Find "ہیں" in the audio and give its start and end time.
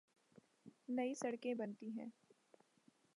1.97-2.09